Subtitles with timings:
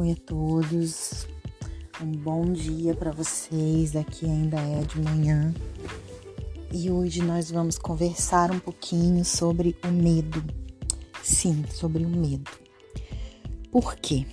[0.00, 1.28] Oi a todos,
[2.02, 3.94] um bom dia para vocês.
[3.94, 5.52] Aqui ainda é de manhã
[6.72, 10.42] e hoje nós vamos conversar um pouquinho sobre o medo.
[11.22, 12.50] Sim, sobre o medo.
[13.70, 14.24] Por quê?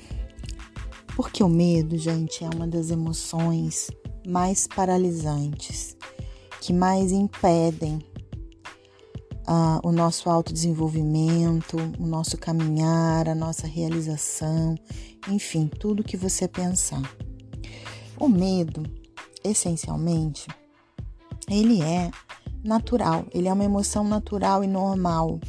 [1.17, 3.91] Porque o medo, gente, é uma das emoções
[4.25, 5.97] mais paralisantes,
[6.61, 8.01] que mais impedem
[9.47, 14.75] uh, o nosso autodesenvolvimento, o nosso caminhar, a nossa realização,
[15.29, 17.01] enfim, tudo que você pensar.
[18.19, 18.83] O medo,
[19.43, 20.47] essencialmente,
[21.49, 22.11] ele é
[22.63, 25.39] natural, ele é uma emoção natural e normal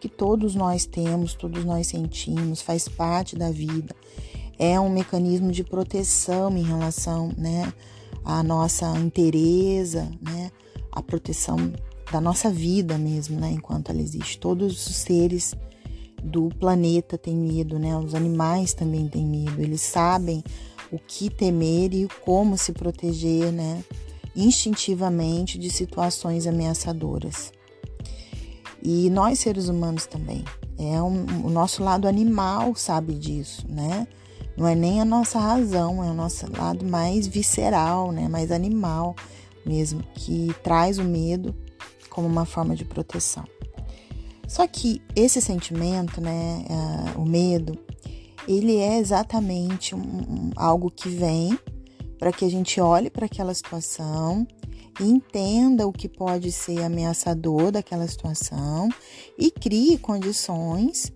[0.00, 3.94] que todos nós temos, todos nós sentimos, faz parte da vida.
[4.58, 7.72] É um mecanismo de proteção em relação, né,
[8.24, 10.50] à nossa inteireza, né,
[10.90, 11.56] a proteção
[12.10, 13.50] da nossa vida mesmo, né?
[13.50, 14.38] Enquanto ela existe.
[14.38, 15.54] Todos os seres
[16.26, 17.96] do planeta têm medo, né?
[17.96, 19.62] Os animais também têm medo.
[19.62, 20.42] Eles sabem
[20.90, 23.84] o que temer e como se proteger, né?
[24.34, 27.52] Instintivamente de situações ameaçadoras.
[28.82, 30.44] E nós seres humanos também.
[30.78, 34.06] É um, o nosso lado animal sabe disso, né?
[34.56, 38.28] Não é nem a nossa razão, é o nosso lado mais visceral, né?
[38.28, 39.14] Mais animal
[39.64, 41.54] mesmo, que traz o medo
[42.10, 43.44] como uma forma de proteção.
[44.46, 46.64] Só que esse sentimento, né,
[47.16, 47.78] uh, o medo,
[48.46, 51.58] ele é exatamente um, um, algo que vem
[52.18, 54.46] para que a gente olhe para aquela situação
[55.00, 58.88] entenda o que pode ser ameaçador daquela situação
[59.38, 61.12] e crie condições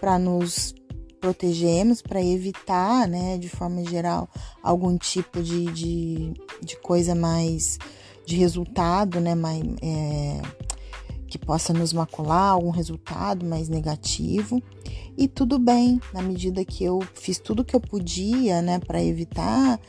[0.00, 0.74] para nos
[1.20, 4.28] protegermos, para evitar, né, de forma geral,
[4.62, 7.78] algum tipo de, de, de coisa mais
[8.26, 10.42] de resultado, né, mais, é,
[11.34, 14.62] que possa nos macular, algum resultado mais negativo.
[15.16, 19.80] E tudo bem, na medida que eu fiz tudo que eu podia, né, para evitar,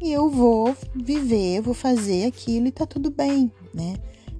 [0.00, 3.96] e eu vou viver, vou fazer aquilo e tá tudo bem, né?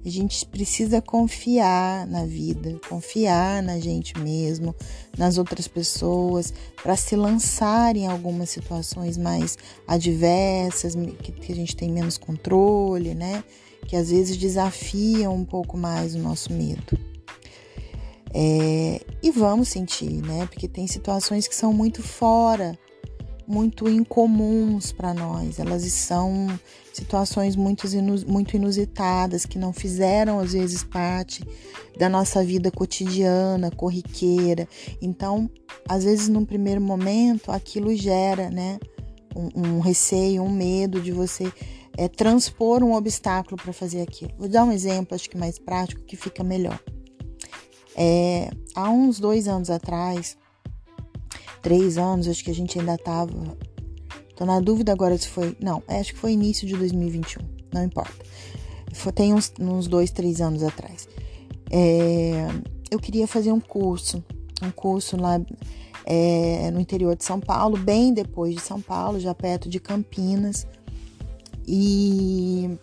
[0.07, 4.75] A gente precisa confiar na vida, confiar na gente mesmo,
[5.19, 11.91] nas outras pessoas, para se lançar em algumas situações mais adversas, que, a gente tem
[11.91, 13.45] menos controle, né?
[13.87, 16.99] Que às vezes desafiam um pouco mais o nosso medo.
[18.33, 20.47] É, e vamos sentir, né?
[20.47, 22.77] Porque tem situações que são muito fora
[23.47, 25.59] muito incomuns para nós.
[25.59, 26.49] Elas são
[26.93, 27.87] situações muito,
[28.27, 31.45] muito inusitadas que não fizeram às vezes parte
[31.99, 34.69] da nossa vida cotidiana, corriqueira.
[35.01, 35.51] Então,
[35.89, 38.79] às vezes, num primeiro momento, aquilo gera, né,
[39.35, 41.53] um, um receio, um medo de você
[41.97, 44.33] é, transpor um obstáculo para fazer aquilo.
[44.39, 46.79] Vou dar um exemplo, acho que mais prático, que fica melhor.
[47.97, 50.37] É, há uns dois anos atrás,
[51.63, 53.33] três anos, acho que a gente ainda tava.
[54.37, 55.57] Tô na dúvida agora se foi.
[55.61, 57.43] Não, é, acho que foi início de 2021.
[57.73, 58.25] Não importa.
[58.93, 61.09] Foi, tem uns, uns dois, três anos atrás.
[61.71, 62.49] É,
[62.91, 64.25] eu queria fazer um curso.
[64.63, 65.41] Um curso lá
[66.05, 70.67] é, no interior de São Paulo, bem depois de São Paulo, já perto de Campinas.
[71.67, 72.79] E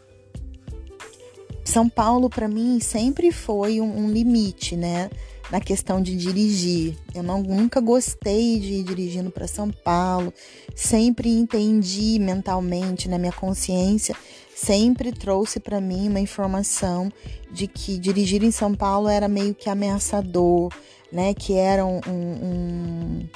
[1.64, 5.10] São Paulo, para mim, sempre foi um, um limite, né?
[5.52, 6.96] na questão de dirigir.
[7.14, 10.34] Eu não, nunca gostei de ir dirigindo para São Paulo,
[10.74, 14.16] sempre entendi mentalmente, na minha consciência,
[14.56, 17.12] sempre trouxe para mim uma informação
[17.52, 20.72] de que dirigir em São Paulo era meio que ameaçador,
[21.12, 21.34] né?
[21.34, 23.30] Que era um, um, um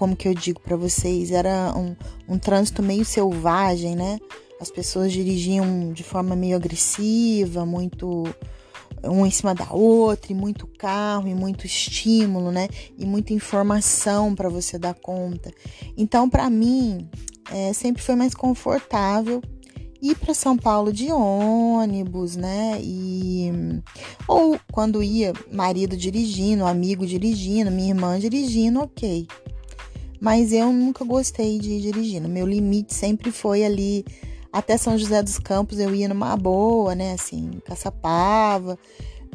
[0.00, 1.94] como que eu digo para vocês, era um,
[2.26, 4.18] um trânsito meio selvagem, né?
[4.58, 8.24] As pessoas dirigiam de forma meio agressiva, muito
[9.04, 12.66] um em cima da outra, e muito carro, e muito estímulo, né?
[12.96, 15.52] E muita informação para você dar conta.
[15.98, 17.06] Então, para mim,
[17.52, 19.42] é, sempre foi mais confortável
[20.00, 22.80] ir para São Paulo de ônibus, né?
[22.80, 23.52] E
[24.26, 29.28] ou quando ia marido dirigindo, amigo dirigindo, minha irmã dirigindo, ok.
[30.20, 32.28] Mas eu nunca gostei de ir dirigindo.
[32.28, 34.04] Meu limite sempre foi ali
[34.52, 37.12] até São José dos Campos eu ia numa boa, né?
[37.12, 38.78] Assim, Caçapava.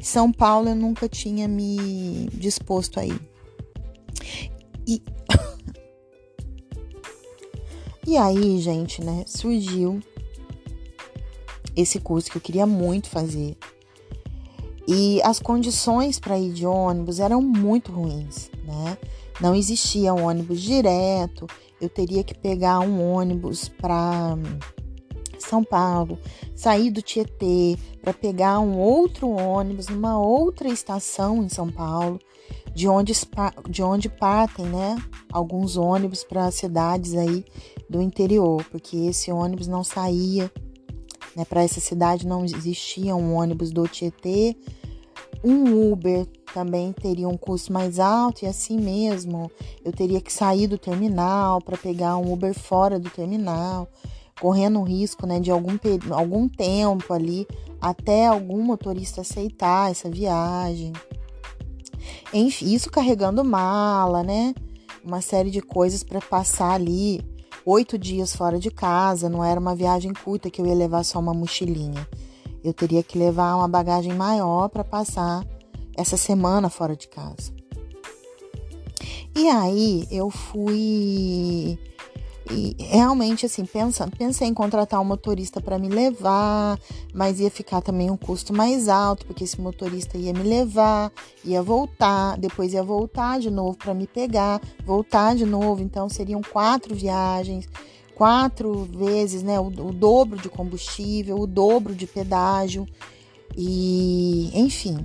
[0.01, 3.19] São Paulo eu nunca tinha me disposto a ir.
[4.85, 5.01] E,
[8.05, 9.23] e aí, gente, né?
[9.25, 9.99] Surgiu
[11.75, 13.57] esse curso que eu queria muito fazer.
[14.87, 18.97] E as condições para ir de ônibus eram muito ruins, né?
[19.39, 21.45] Não existia ônibus direto,
[21.81, 24.37] eu teria que pegar um ônibus para
[25.37, 26.17] de São Paulo,
[26.55, 32.19] sair do Tietê para pegar um outro ônibus numa outra estação em São Paulo,
[32.73, 33.13] de onde,
[33.69, 34.95] de onde partem, né,
[35.31, 37.45] alguns ônibus para cidades aí
[37.89, 40.51] do interior, porque esse ônibus não saía,
[41.35, 44.55] né, para essa cidade não existia um ônibus do Tietê.
[45.43, 49.51] Um Uber também teria um custo mais alto e assim mesmo
[49.83, 53.89] eu teria que sair do terminal para pegar um Uber fora do terminal,
[54.39, 55.77] correndo o risco né, de algum,
[56.11, 57.45] algum tempo ali
[57.81, 60.93] até algum motorista aceitar essa viagem.
[62.33, 64.55] Enfim, isso carregando mala, né?
[65.03, 67.21] Uma série de coisas para passar ali
[67.65, 69.27] oito dias fora de casa.
[69.27, 72.07] Não era uma viagem curta que eu ia levar só uma mochilinha.
[72.63, 75.45] Eu teria que levar uma bagagem maior para passar
[75.95, 77.53] essa semana fora de casa.
[79.35, 81.77] E aí eu fui
[82.51, 86.79] e realmente, assim, pensando, pensei em contratar um motorista para me levar,
[87.11, 91.11] mas ia ficar também um custo mais alto, porque esse motorista ia me levar,
[91.43, 96.41] ia voltar, depois ia voltar de novo para me pegar, voltar de novo, então seriam
[96.41, 97.67] quatro viagens,
[98.13, 102.85] quatro vezes, né, o, o dobro de combustível, o dobro de pedágio,
[103.57, 105.03] e enfim,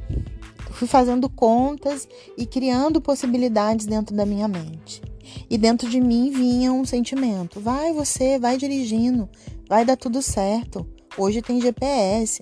[0.81, 5.03] fui fazendo contas e criando possibilidades dentro da minha mente.
[5.49, 9.29] E dentro de mim vinha um sentimento: vai você, vai dirigindo,
[9.69, 10.87] vai dar tudo certo.
[11.19, 12.41] Hoje tem GPS.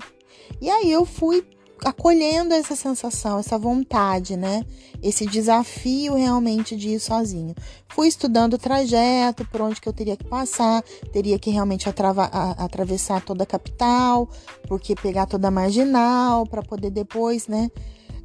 [0.61, 1.44] E aí eu fui
[1.85, 4.64] acolhendo essa sensação, essa vontade, né?
[5.02, 7.56] Esse desafio realmente de ir sozinho.
[7.88, 10.82] Fui estudando o trajeto, por onde que eu teria que passar,
[11.12, 14.29] teria que realmente atravessar toda a capital,
[14.69, 17.69] porque pegar toda a marginal para poder depois, né?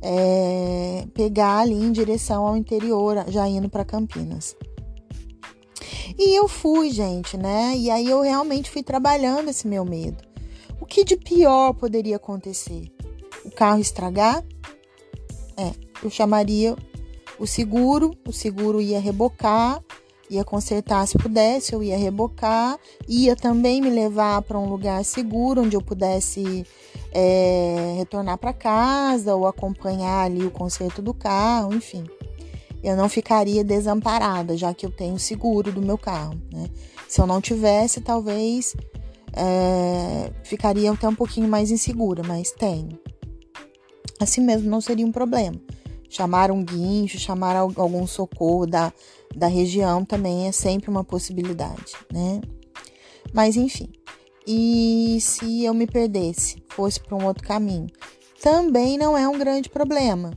[0.06, 4.56] É, pegar ali em direção ao interior, já indo para Campinas.
[6.20, 7.74] E eu fui, gente, né?
[7.78, 10.18] E aí eu realmente fui trabalhando esse meu medo.
[10.80, 12.92] O que de pior poderia acontecer?
[13.46, 14.44] O carro estragar?
[15.56, 15.72] É,
[16.04, 16.76] eu chamaria
[17.40, 19.82] o seguro, o seguro ia rebocar,
[20.30, 22.78] ia consertar se pudesse, eu ia rebocar,
[23.08, 26.66] ia também me levar para um lugar seguro onde eu pudesse
[27.14, 32.04] é, retornar para casa ou acompanhar ali o conserto do carro, enfim.
[32.84, 36.34] Eu não ficaria desamparada, já que eu tenho seguro do meu carro.
[36.52, 36.70] Né?
[37.08, 38.76] Se eu não tivesse, talvez
[39.32, 43.00] é, ficaria até um pouquinho mais insegura, mas tenho.
[44.20, 45.60] Assim mesmo não seria um problema.
[46.10, 48.92] Chamar um guincho, chamar algum socorro da,
[49.36, 52.42] da região também é sempre uma possibilidade, né?
[53.34, 53.90] Mas enfim,
[54.46, 57.88] e se eu me perdesse, fosse para um outro caminho,
[58.42, 60.32] também não é um grande problema.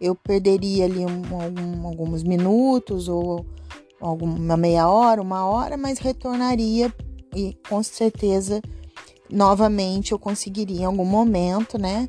[0.00, 3.46] Eu perderia ali um, algum, alguns minutos ou
[4.00, 6.92] alguma meia hora, uma hora, mas retornaria
[7.34, 8.60] e com certeza
[9.30, 12.06] novamente eu conseguiria em algum momento, né?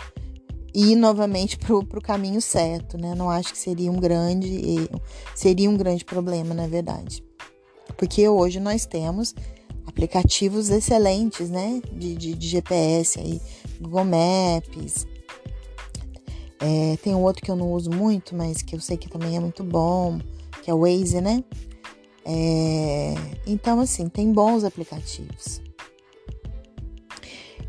[0.74, 3.16] Ir novamente para o caminho certo, né?
[3.16, 4.90] Não acho que seria um grande
[5.34, 7.24] seria um grande problema, na verdade.
[7.96, 9.34] Porque hoje nós temos
[9.86, 11.82] aplicativos excelentes, né?
[11.92, 13.42] De, de, de GPS aí,
[13.80, 15.08] Google Maps.
[16.60, 19.36] É, tem um outro que eu não uso muito, mas que eu sei que também
[19.36, 20.20] é muito bom,
[20.64, 21.44] que é o Waze, né?
[22.26, 23.14] É,
[23.46, 25.62] então, assim, tem bons aplicativos.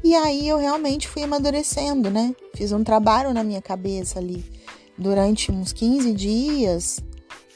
[0.03, 2.35] E aí eu realmente fui amadurecendo, né?
[2.55, 4.45] Fiz um trabalho na minha cabeça ali
[4.97, 7.01] durante uns 15 dias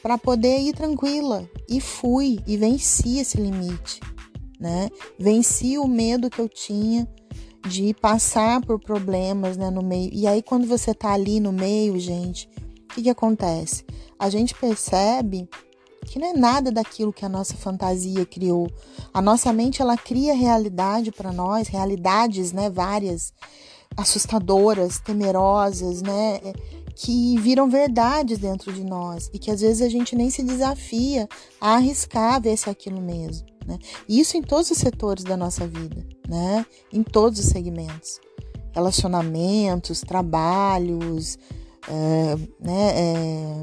[0.02, 1.49] para poder ir tranquila.
[1.68, 4.00] E fui e venci esse limite
[4.60, 4.90] né?
[5.18, 7.08] Venci o medo que eu tinha
[7.66, 10.10] de passar por problemas, né, no meio.
[10.12, 12.48] E aí quando você tá ali no meio, gente,
[12.84, 13.84] o que que acontece?
[14.18, 15.48] A gente percebe
[16.06, 18.70] que não é nada daquilo que a nossa fantasia criou.
[19.12, 23.32] A nossa mente ela cria realidade para nós, realidades, né, várias
[23.96, 26.40] assustadoras, temerosas, né,
[26.94, 31.28] que viram verdades dentro de nós e que às vezes a gente nem se desafia
[31.60, 33.50] a arriscar ver se é aquilo mesmo.
[33.70, 33.78] Né?
[34.08, 36.66] Isso em todos os setores da nossa vida, né?
[36.92, 38.20] em todos os segmentos.
[38.72, 41.38] Relacionamentos, trabalhos,
[41.88, 42.92] é, né?
[42.94, 43.62] É,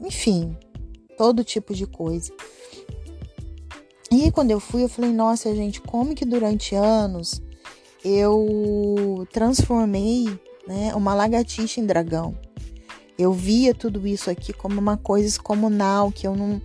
[0.00, 0.56] enfim,
[1.16, 2.32] todo tipo de coisa.
[4.10, 7.42] E quando eu fui, eu falei, nossa, gente, como que durante anos
[8.02, 10.26] eu transformei
[10.66, 12.34] né, uma lagartixa em dragão.
[13.18, 16.60] Eu via tudo isso aqui como uma coisa excomunal, que eu não,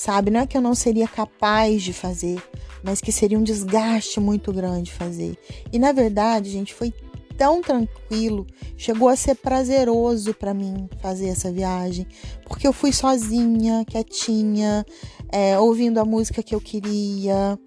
[0.00, 0.30] sabe?
[0.30, 2.42] Não é que eu não seria capaz de fazer,
[2.82, 5.36] mas que seria um desgaste muito grande fazer.
[5.70, 6.90] E na verdade, gente, foi
[7.36, 8.46] tão tranquilo,
[8.78, 12.06] chegou a ser prazeroso para mim fazer essa viagem,
[12.46, 14.86] porque eu fui sozinha, quietinha,
[15.30, 17.58] é, ouvindo a música que eu queria,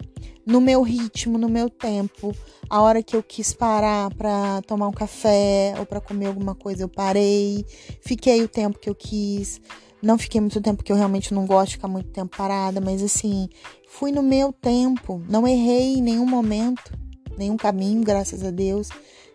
[0.44, 2.34] no meu ritmo, no meu tempo.
[2.68, 6.82] A hora que eu quis parar para tomar um café ou para comer alguma coisa,
[6.82, 7.64] eu parei,
[8.00, 9.60] fiquei o tempo que eu quis.
[10.04, 13.02] Não fiquei muito tempo, porque eu realmente não gosto de ficar muito tempo parada, mas
[13.02, 13.48] assim,
[13.88, 16.92] fui no meu tempo, não errei em nenhum momento,
[17.38, 18.90] nenhum caminho, graças a Deus.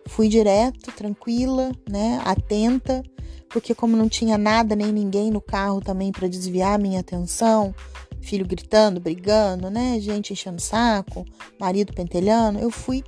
[0.06, 3.02] Fui direto, tranquila, né, atenta,
[3.48, 7.74] porque como não tinha nada nem ninguém no carro também para desviar a minha atenção,
[8.20, 11.26] filho gritando, brigando, né, gente enchendo saco,
[11.58, 13.02] marido pentelhando, eu fui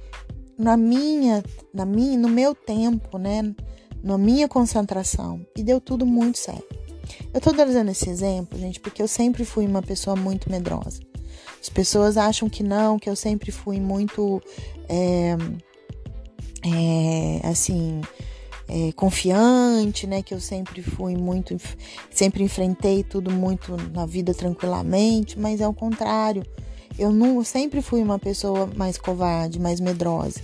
[0.59, 3.55] na minha, na minha, no meu tempo, né,
[4.03, 6.82] na minha concentração e deu tudo muito certo.
[7.33, 11.01] Eu tô trazendo esse exemplo, gente, porque eu sempre fui uma pessoa muito medrosa.
[11.61, 14.43] As pessoas acham que não, que eu sempre fui muito,
[14.89, 15.37] é,
[16.65, 18.01] é, assim,
[18.69, 20.23] é, confiante, né?
[20.23, 21.57] Que eu sempre fui muito,
[22.11, 26.43] sempre enfrentei tudo muito na vida tranquilamente, mas é o contrário.
[26.99, 30.41] Eu não, sempre fui uma pessoa mais covarde, mais medrosa.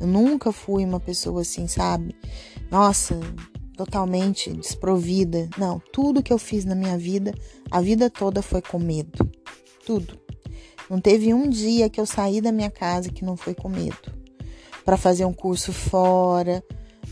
[0.00, 2.14] Eu nunca fui uma pessoa assim, sabe?
[2.70, 3.18] Nossa,
[3.80, 5.48] totalmente desprovida.
[5.56, 7.34] Não, tudo que eu fiz na minha vida,
[7.70, 9.26] a vida toda foi com medo.
[9.86, 10.18] Tudo.
[10.90, 14.12] Não teve um dia que eu saí da minha casa que não foi com medo.
[14.84, 16.62] Para fazer um curso fora,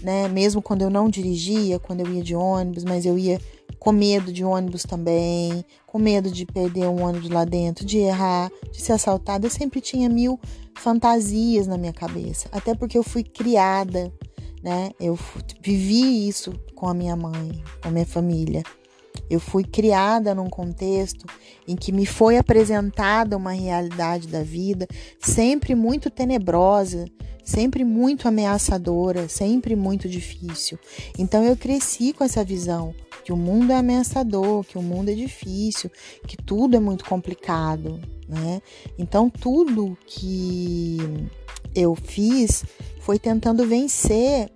[0.03, 0.29] né?
[0.29, 3.41] Mesmo quando eu não dirigia, quando eu ia de ônibus, mas eu ia
[3.79, 8.51] com medo de ônibus também, com medo de perder um ônibus lá dentro, de errar,
[8.71, 9.47] de ser assaltada.
[9.47, 10.39] Eu sempre tinha mil
[10.75, 14.13] fantasias na minha cabeça, até porque eu fui criada
[14.63, 14.91] né?
[15.01, 15.19] Eu
[15.61, 18.63] vivi isso com a minha mãe, com a minha família.
[19.29, 21.27] Eu fui criada num contexto
[21.67, 24.87] em que me foi apresentada uma realidade da vida
[25.21, 27.05] sempre muito tenebrosa,
[27.45, 30.79] sempre muito ameaçadora, sempre muito difícil.
[31.19, 35.15] Então eu cresci com essa visão que o mundo é ameaçador, que o mundo é
[35.15, 35.91] difícil,
[36.27, 38.63] que tudo é muito complicado, né?
[38.99, 40.99] Então tudo que
[41.79, 42.65] eu fiz
[43.01, 44.51] foi tentando vencer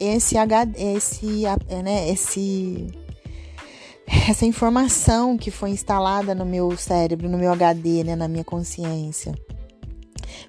[0.00, 0.36] esse
[0.76, 1.42] esse
[1.82, 2.86] né, esse
[4.30, 9.34] essa informação que foi instalada no meu cérebro, no meu HD, né, na minha consciência.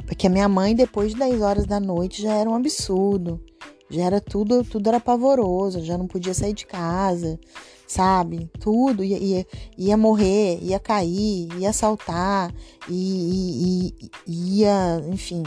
[0.06, 3.41] Porque a minha mãe depois de 10 horas da noite já era um absurdo.
[3.89, 7.39] Já era tudo, tudo era pavoroso, já não podia sair de casa,
[7.88, 8.50] sabe?
[8.60, 12.53] Tudo ia, ia, ia morrer, ia cair, ia saltar,
[12.88, 13.91] ia,
[14.27, 15.41] ia, enfim,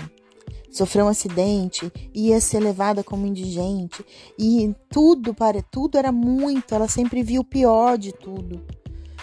[0.73, 4.05] sofreu um acidente, ia ser levada como indigente,
[4.38, 8.61] e tudo para tudo era muito, ela sempre viu o pior de tudo.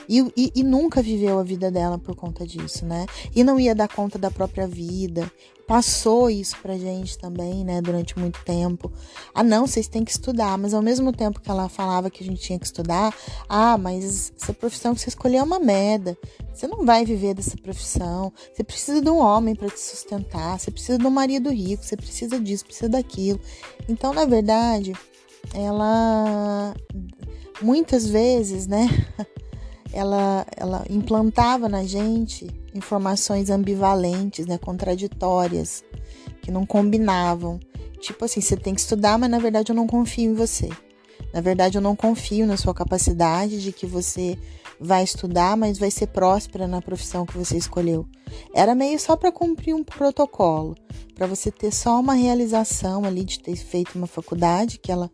[0.08, 3.06] E, e, e, nunca viveu a vida dela por conta disso, né?
[3.36, 5.32] E não ia dar conta da própria vida.
[5.70, 7.80] Passou isso pra gente também, né?
[7.80, 8.92] Durante muito tempo.
[9.36, 10.58] Ah, não, vocês têm que estudar.
[10.58, 13.16] Mas ao mesmo tempo que ela falava que a gente tinha que estudar,
[13.48, 16.18] ah, mas essa profissão que você escolheu é uma merda.
[16.52, 18.34] Você não vai viver dessa profissão.
[18.52, 20.60] Você precisa de um homem para te sustentar.
[20.60, 21.86] Você precisa de um marido rico.
[21.86, 23.40] Você precisa disso, precisa daquilo.
[23.88, 24.94] Então, na verdade,
[25.54, 26.74] ela
[27.62, 28.88] muitas vezes, né?
[29.94, 32.48] ela, ela implantava na gente
[32.80, 35.84] informações ambivalentes, né, contraditórias,
[36.42, 37.60] que não combinavam.
[38.00, 40.70] Tipo assim, você tem que estudar, mas na verdade eu não confio em você.
[41.34, 44.38] Na verdade, eu não confio na sua capacidade de que você
[44.80, 48.08] vai estudar, mas vai ser próspera na profissão que você escolheu.
[48.54, 50.76] Era meio só para cumprir um protocolo,
[51.14, 55.12] para você ter só uma realização ali de ter feito uma faculdade que ela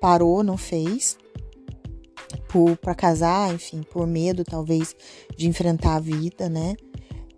[0.00, 1.18] parou, não fez,
[2.80, 4.94] para casar, enfim, por medo talvez
[5.36, 6.74] de enfrentar a vida, né?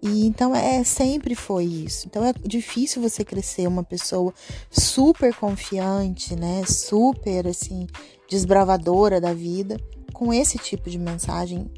[0.03, 2.07] E então é sempre foi isso.
[2.07, 4.33] Então é difícil você crescer uma pessoa
[4.71, 6.65] super confiante, né?
[6.67, 7.87] Super assim
[8.29, 9.77] desbravadora da vida
[10.13, 11.71] com esse tipo de mensagem,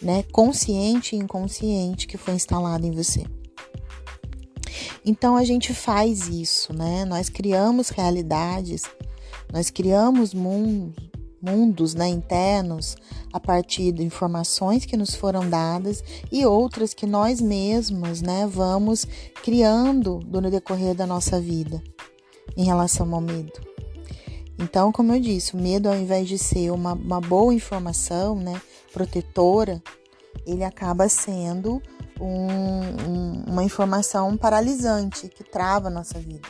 [0.00, 0.24] né?
[0.32, 3.24] Consciente e inconsciente que foi instalada em você.
[5.04, 7.04] Então a gente faz isso, né?
[7.04, 8.82] Nós criamos realidades,
[9.52, 11.11] nós criamos mundos,
[11.42, 12.96] mundos né, internos
[13.32, 19.04] a partir de informações que nos foram dadas e outras que nós mesmos né, vamos
[19.42, 21.82] criando no decorrer da nossa vida
[22.56, 23.60] em relação ao medo.
[24.58, 28.60] Então, como eu disse, o medo, ao invés de ser uma, uma boa informação né,
[28.92, 29.82] protetora,
[30.46, 31.82] ele acaba sendo
[32.20, 32.46] um,
[33.08, 36.48] um, uma informação paralisante que trava a nossa vida.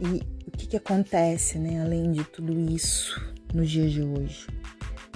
[0.00, 3.20] E que, que acontece, né, além de tudo isso
[3.52, 4.46] nos dias de hoje?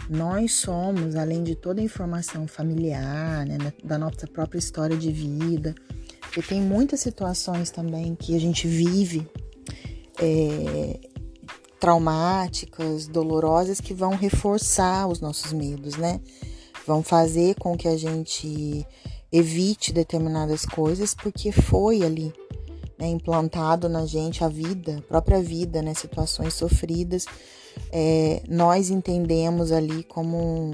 [0.08, 5.74] Nós somos, além de toda a informação familiar, né, da nossa própria história de vida,
[6.20, 9.26] porque tem muitas situações também que a gente vive
[10.20, 11.00] é,
[11.80, 16.20] traumáticas, dolorosas, que vão reforçar os nossos medos, né?
[16.86, 18.86] Vão fazer com que a gente
[19.32, 22.32] evite determinadas coisas, porque foi ali
[22.98, 27.26] né, implantado na gente a vida, a própria vida, né, situações sofridas,
[27.92, 30.72] é, nós entendemos ali como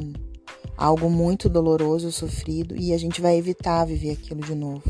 [0.76, 4.82] algo muito doloroso, sofrido, e a gente vai evitar viver aquilo de novo.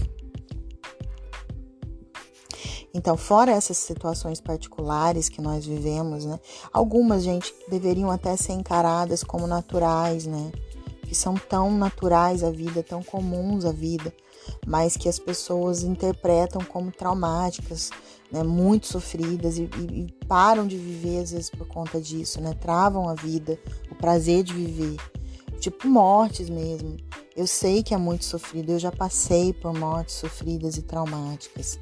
[2.94, 6.38] Então, fora essas situações particulares que nós vivemos, né?
[6.70, 10.52] Algumas, gente, deveriam até ser encaradas como naturais, né?
[11.02, 14.12] Que são tão naturais à vida, tão comuns à vida,
[14.66, 17.90] mas que as pessoas interpretam como traumáticas,
[18.30, 18.42] né?
[18.42, 22.54] Muito sofridas e, e, e param de viver às vezes por conta disso, né?
[22.54, 23.58] Travam a vida,
[23.90, 24.96] o prazer de viver.
[25.60, 26.96] Tipo mortes mesmo.
[27.36, 31.78] Eu sei que é muito sofrido, eu já passei por mortes sofridas e traumáticas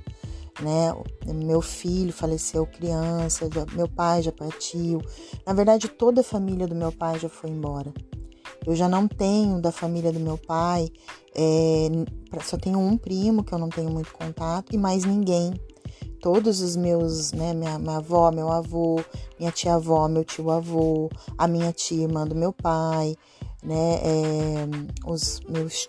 [0.61, 0.95] né?
[1.27, 5.01] Meu filho faleceu criança, meu pai já partiu.
[5.47, 7.93] Na verdade, toda a família do meu pai já foi embora.
[8.67, 10.89] Eu já não tenho da família do meu pai,
[11.35, 11.89] é,
[12.43, 15.53] só tenho um primo que eu não tenho muito contato e mais ninguém.
[16.21, 19.03] Todos os meus, né, minha, minha avó, meu avô,
[19.39, 23.17] minha tia-avó, meu tio-avô, a minha tia, irmã do meu pai,
[23.63, 24.69] né, é,
[25.07, 25.89] os meus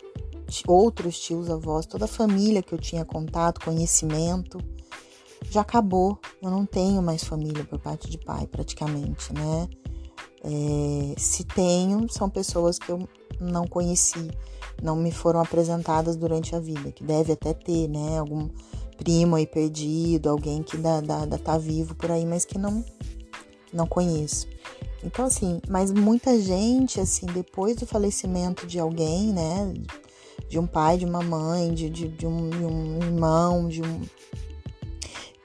[0.67, 4.57] outros tios, avós, toda a família que eu tinha contato, conhecimento,
[5.49, 6.19] já acabou.
[6.41, 9.67] Eu não tenho mais família por parte de pai, praticamente, né?
[10.43, 13.07] É, se tenho, são pessoas que eu
[13.39, 14.29] não conheci,
[14.81, 18.19] não me foram apresentadas durante a vida, que deve até ter, né?
[18.19, 18.49] Algum
[18.97, 22.83] primo aí perdido, alguém que ainda, ainda tá vivo por aí, mas que não,
[23.73, 24.47] não conheço.
[25.03, 29.73] Então, assim, mas muita gente, assim, depois do falecimento de alguém, né?
[30.51, 34.01] de um pai, de uma mãe, de, de, de, um, de um irmão, de um.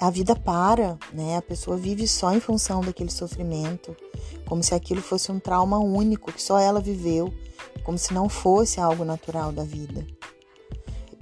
[0.00, 1.36] A vida para, né?
[1.36, 3.96] A pessoa vive só em função daquele sofrimento,
[4.46, 7.32] como se aquilo fosse um trauma único que só ela viveu,
[7.82, 10.06] como se não fosse algo natural da vida.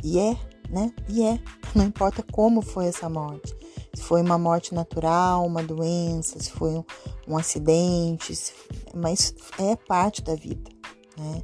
[0.03, 0.37] E é,
[0.69, 0.93] né?
[1.09, 1.41] E é.
[1.75, 3.55] Não importa como foi essa morte.
[3.95, 6.85] Se foi uma morte natural, uma doença, se foi um,
[7.29, 8.53] um acidente, se,
[8.93, 10.69] mas é parte da vida,
[11.17, 11.43] né?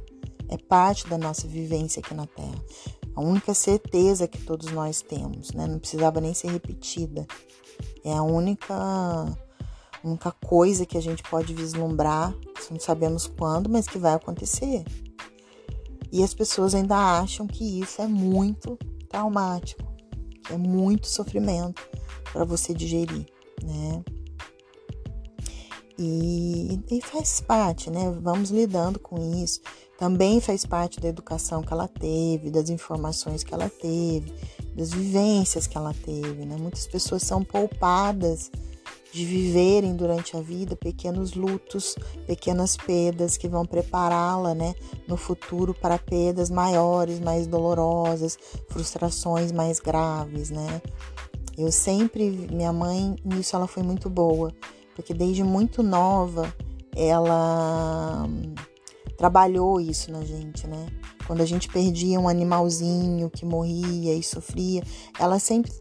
[0.51, 2.61] é parte da nossa vivência aqui na Terra.
[3.15, 5.67] A única certeza que todos nós temos, né?
[5.67, 7.27] Não precisava nem ser repetida.
[8.03, 9.37] É a única,
[10.03, 12.33] única coisa que a gente pode vislumbrar,
[12.69, 14.83] não sabemos quando, mas que vai acontecer.
[16.11, 18.77] E as pessoas ainda acham que isso é muito
[19.09, 19.83] traumático,
[20.45, 21.81] que é muito sofrimento
[22.31, 23.25] para você digerir,
[23.63, 24.03] né?
[25.97, 28.09] E, e, faz parte, né?
[28.21, 29.61] Vamos lidando com isso
[30.01, 34.33] também faz parte da educação que ela teve, das informações que ela teve,
[34.75, 36.43] das vivências que ela teve.
[36.43, 36.57] Né?
[36.59, 38.49] Muitas pessoas são poupadas
[39.13, 41.93] de viverem durante a vida pequenos lutos,
[42.25, 44.73] pequenas perdas que vão prepará-la né,
[45.07, 50.49] no futuro para perdas maiores, mais dolorosas, frustrações mais graves.
[50.49, 50.81] Né?
[51.55, 54.51] Eu sempre, minha mãe, nisso ela foi muito boa,
[54.95, 56.51] porque desde muito nova
[56.95, 58.27] ela
[59.21, 60.87] trabalhou isso na gente, né?
[61.27, 64.81] Quando a gente perdia um animalzinho que morria e sofria,
[65.19, 65.71] ela sempre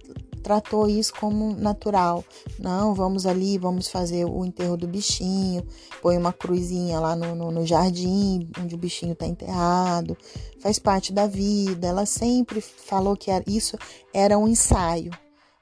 [0.43, 2.23] tratou isso como natural.
[2.59, 5.67] Não, vamos ali, vamos fazer o enterro do bichinho,
[6.03, 10.19] põe uma cruzinha lá no, no, no jardim onde o bichinho está enterrado,
[10.61, 11.87] faz parte da vida.
[11.87, 13.75] Ela sempre falou que isso
[14.13, 15.13] era um ensaio,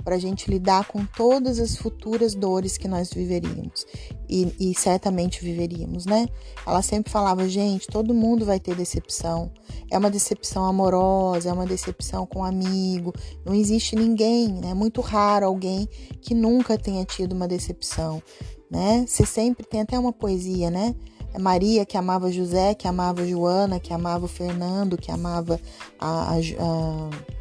[0.05, 3.87] para a gente lidar com todas as futuras dores que nós viveríamos
[4.29, 6.29] e, e, certamente viveríamos, né?
[6.67, 9.51] Ela sempre falava, gente, todo mundo vai ter decepção.
[9.91, 13.13] É uma decepção amorosa, é uma decepção com um amigo.
[13.45, 14.71] Não existe ninguém, né?
[14.71, 15.89] É muito raro alguém
[16.21, 18.23] que nunca tenha tido uma decepção,
[18.71, 19.05] né?
[19.07, 20.95] Você sempre tem até uma poesia, né?
[21.35, 25.61] É Maria que amava José, que amava Joana, que amava o Fernando, que amava
[25.99, 27.38] a, a, a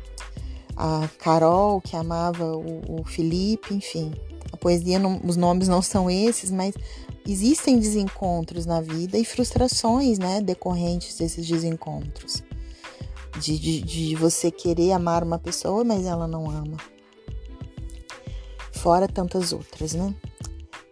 [0.77, 4.13] a Carol, que amava o, o Felipe, enfim.
[4.53, 6.75] A poesia, não, os nomes não são esses, mas
[7.27, 12.43] existem desencontros na vida e frustrações, né, decorrentes desses desencontros.
[13.39, 16.77] De, de, de você querer amar uma pessoa, mas ela não ama.
[18.71, 20.13] Fora tantas outras, né?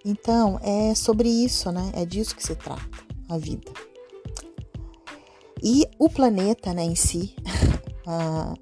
[0.04, 1.92] Então, é sobre isso, né?
[1.96, 2.84] É disso que se trata
[3.30, 3.72] a vida.
[5.64, 7.36] E o planeta, né, em si,
[8.06, 8.54] a,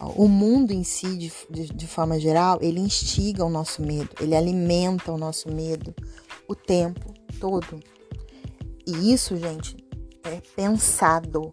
[0.00, 4.36] o mundo em si, de, de, de, forma geral, ele instiga o nosso medo, ele
[4.36, 5.94] alimenta o nosso medo
[6.46, 7.80] o tempo todo.
[8.86, 9.76] E isso, gente,
[10.22, 11.52] é pensado.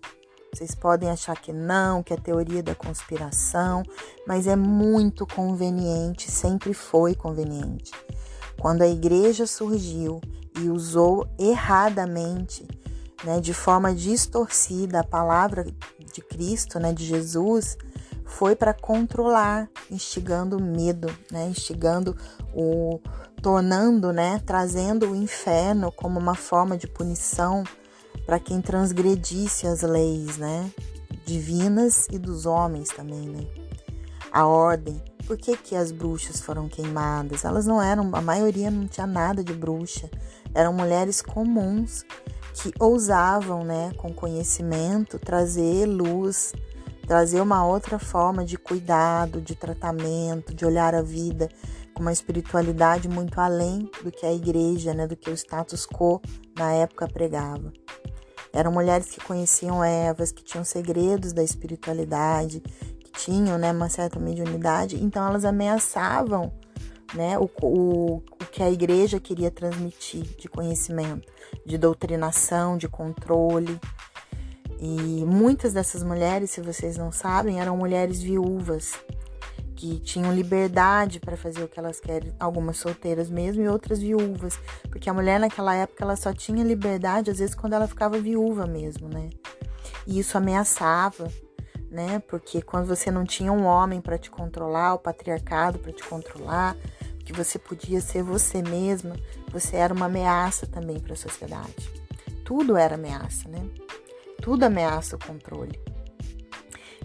[0.54, 3.82] Vocês podem achar que não, que é teoria da conspiração,
[4.28, 7.92] mas é muito conveniente, sempre foi conveniente.
[8.60, 10.22] Quando a igreja surgiu
[10.60, 12.68] e usou erradamente,
[13.24, 15.66] né, de forma distorcida a palavra
[16.14, 17.78] de Cristo, né, de Jesus,
[18.38, 22.16] foi para controlar, instigando medo, né, instigando
[22.54, 23.00] o
[23.42, 27.64] tornando, né, trazendo o inferno como uma forma de punição
[28.26, 30.72] para quem transgredisse as leis, né?
[31.26, 33.46] Divinas e dos homens também, né?
[34.32, 35.02] A ordem.
[35.28, 37.46] Por que, que as bruxas foram queimadas?
[37.46, 40.10] Elas não eram, a maioria não tinha nada de bruxa.
[40.56, 42.04] Eram mulheres comuns
[42.54, 46.54] que ousavam, né, com conhecimento, trazer luz,
[47.06, 51.50] trazer uma outra forma de cuidado, de tratamento, de olhar a vida
[51.94, 56.22] com uma espiritualidade muito além do que a igreja, né, do que o status quo
[56.58, 57.72] na época pregava.
[58.52, 64.20] Eram mulheres que conheciam ervas, que tinham segredos da espiritualidade, que tinham né, uma certa
[64.20, 66.52] mediunidade, então elas ameaçavam
[67.14, 71.32] né, o, o, o que a igreja queria transmitir de conhecimento,
[71.66, 73.80] de doutrinação, de controle.
[74.86, 78.92] E muitas dessas mulheres, se vocês não sabem, eram mulheres viúvas
[79.78, 84.60] que tinham liberdade para fazer o que elas querem, algumas solteiras mesmo e outras viúvas,
[84.90, 88.68] porque a mulher naquela época ela só tinha liberdade às vezes quando ela ficava viúva
[88.68, 89.30] mesmo, né?
[90.06, 91.32] E isso ameaçava,
[91.90, 92.20] né?
[92.28, 96.76] Porque quando você não tinha um homem para te controlar, o patriarcado para te controlar,
[97.24, 99.16] que você podia ser você mesma,
[99.50, 101.90] você era uma ameaça também para a sociedade.
[102.44, 103.66] Tudo era ameaça, né?
[104.44, 105.80] Tudo ameaça o controle.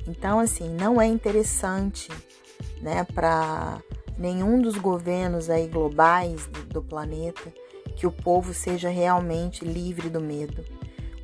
[0.09, 2.09] Então, assim, não é interessante
[2.83, 3.81] né, para
[4.18, 7.55] nenhum dos governos aí globais do, planeta
[7.94, 10.64] que o povo seja realmente livre do medo.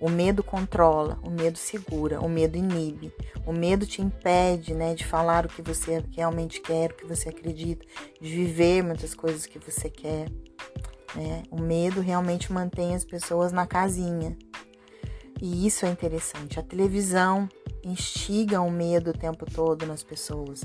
[0.00, 3.12] O medo controla, o medo segura, o medo inibe.
[3.44, 7.31] O medo te impede, né, de falar o que você realmente quer, o que você
[7.31, 7.85] acredita,
[8.20, 10.31] de viver muitas coisas que você quer.
[11.16, 11.42] Né?
[11.50, 14.37] O medo realmente mantém as pessoas na casinha.
[15.44, 16.59] E isso é interessante.
[16.59, 17.46] A televisão
[17.85, 20.64] instiga o medo o tempo todo nas pessoas.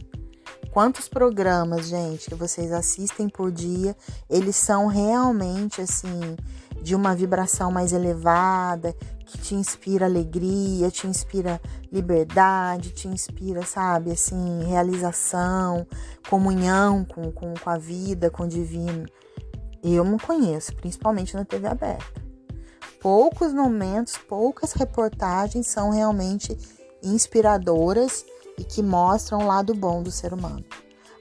[0.71, 3.93] Quantos programas, gente, que vocês assistem por dia,
[4.29, 6.37] eles são realmente assim
[6.81, 11.61] de uma vibração mais elevada, que te inspira alegria, te inspira
[11.91, 15.85] liberdade, te inspira, sabe, assim, realização,
[16.29, 19.05] comunhão com, com, com a vida, com o divino.
[19.83, 22.28] Eu não conheço, principalmente na TV aberta.
[22.99, 26.57] Poucos momentos, poucas reportagens são realmente
[27.01, 28.25] inspiradoras
[28.57, 30.65] e que mostram o lado bom do ser humano.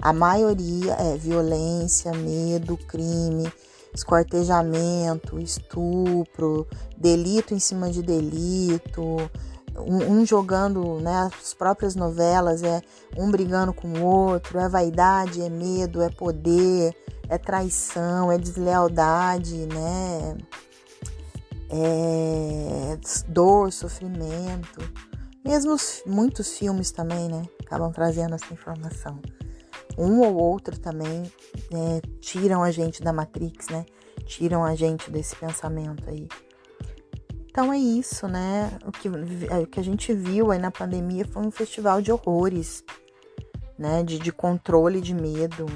[0.03, 3.53] A maioria é violência, medo, crime,
[3.95, 9.31] esquartejamento, estupro, delito em cima de delito,
[9.77, 12.83] um, um, jogando né, as próprias novelas, é
[13.17, 16.93] um brigando com o outro, é vaidade, é medo, é poder,
[17.29, 20.37] é traição, é deslealdade, né?
[21.71, 24.81] É dor, sofrimento.
[25.45, 27.45] Mesmo os, muitos filmes também, né?
[27.65, 29.21] Acabam trazendo essa informação.
[29.97, 31.31] Um ou outro também
[31.73, 33.85] é, tiram a gente da Matrix, né?
[34.27, 36.29] Tiram a gente desse pensamento aí.
[37.51, 38.79] Então é isso, né?
[38.87, 42.85] O que, o que a gente viu aí na pandemia foi um festival de horrores,
[43.77, 44.03] né?
[44.03, 45.67] De, de controle de medo,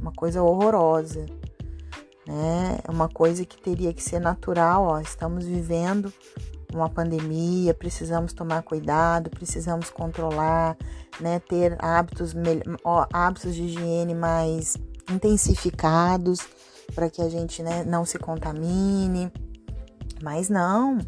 [0.00, 1.26] uma coisa horrorosa,
[2.26, 2.78] né?
[2.86, 5.00] É uma coisa que teria que ser natural, ó.
[5.00, 6.12] Estamos vivendo
[6.74, 10.76] uma pandemia, precisamos tomar cuidado, precisamos controlar,
[11.20, 12.34] né, ter hábitos,
[13.12, 14.76] hábitos de higiene mais
[15.10, 16.40] intensificados
[16.94, 19.32] para que a gente né, não se contamine.
[20.22, 20.98] Mas não.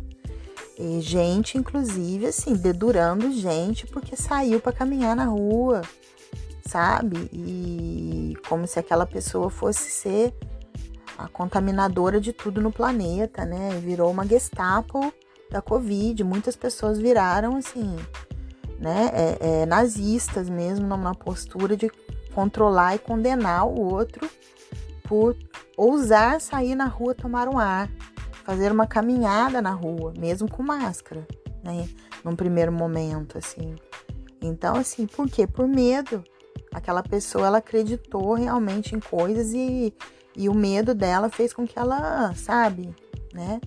[0.78, 5.82] E gente, inclusive, assim, dedurando gente porque saiu para caminhar na rua,
[6.66, 7.28] sabe?
[7.32, 10.32] E como se aquela pessoa fosse ser
[11.18, 13.70] a contaminadora de tudo no planeta, né?
[13.82, 15.12] Virou uma Gestapo
[15.50, 16.22] da Covid.
[16.22, 17.96] Muitas pessoas viraram assim,
[18.78, 21.90] né, é, é, nazistas mesmo, numa postura de
[22.32, 24.30] controlar e condenar o outro
[25.02, 25.36] por
[25.76, 27.90] ousar sair na rua tomar um ar,
[28.44, 31.26] fazer uma caminhada na rua, mesmo com máscara,
[31.64, 31.88] né,
[32.24, 33.74] num primeiro momento, assim.
[34.40, 35.46] Então, assim, por quê?
[35.46, 36.22] Por medo.
[36.72, 39.92] Aquela pessoa, ela acreditou realmente em coisas e,
[40.38, 42.94] e o medo dela fez com que ela, sabe,
[43.34, 43.60] né,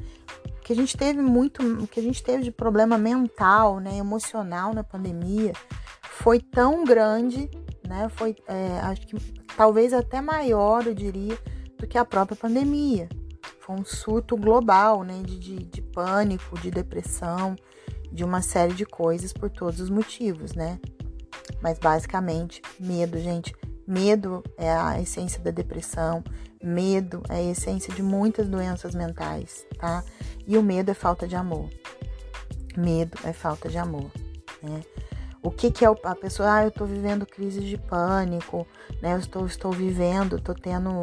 [0.63, 4.73] que a gente teve muito, o que a gente teve de problema mental, né, emocional
[4.73, 5.51] na pandemia,
[6.01, 7.49] foi tão grande,
[7.85, 9.17] né, foi, é, acho que
[9.57, 11.37] talvez até maior, eu diria,
[11.77, 13.09] do que a própria pandemia.
[13.59, 17.53] Foi um surto global, né, de, de, de pânico, de depressão,
[18.09, 20.79] de uma série de coisas por todos os motivos, né?
[21.61, 23.53] Mas basicamente, medo, gente.
[23.87, 26.23] Medo é a essência da depressão,
[26.61, 30.03] medo é a essência de muitas doenças mentais, tá?
[30.45, 31.69] E o medo é falta de amor.
[32.77, 34.11] Medo é falta de amor,
[34.61, 34.81] né?
[35.43, 36.53] O que, que é a pessoa?
[36.53, 38.67] Ah, eu estou vivendo crise de pânico,
[39.01, 39.13] né?
[39.13, 41.01] Eu estou, estou vivendo, estou tendo,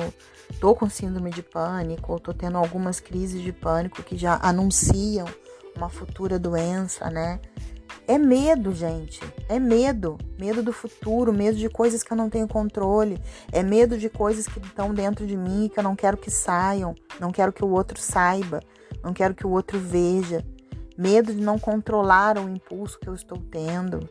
[0.48, 5.26] estou com síndrome de pânico, estou tendo algumas crises de pânico que já anunciam
[5.74, 7.40] uma futura doença, né?
[8.08, 9.20] É medo, gente.
[9.50, 10.16] É medo.
[10.38, 13.20] Medo do futuro, medo de coisas que eu não tenho controle.
[13.52, 16.94] É medo de coisas que estão dentro de mim que eu não quero que saiam.
[17.20, 18.60] Não quero que o outro saiba.
[19.04, 20.42] Não quero que o outro veja.
[20.96, 24.08] Medo de não controlar o impulso que eu estou tendo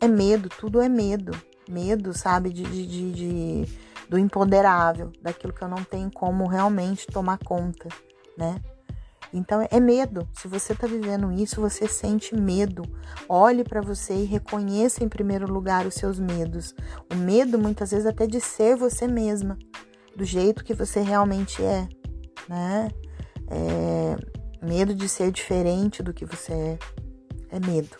[0.00, 1.32] é medo, tudo é medo.
[1.68, 7.06] Medo, sabe, de, de, de, de, do empoderável, daquilo que eu não tenho como realmente
[7.06, 7.88] tomar conta,
[8.36, 8.60] né?
[9.32, 10.28] Então é medo.
[10.32, 12.82] Se você está vivendo isso, você sente medo.
[13.28, 16.74] Olhe para você e reconheça em primeiro lugar os seus medos.
[17.12, 19.56] O medo, muitas vezes, até de ser você mesma,
[20.16, 21.88] do jeito que você realmente é,
[22.48, 22.88] né?
[23.48, 24.16] É,
[24.66, 26.78] medo de ser diferente do que você é.
[27.52, 27.96] É medo.